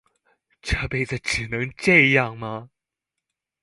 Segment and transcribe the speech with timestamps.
[0.63, 2.71] 這輩子只能這樣嗎？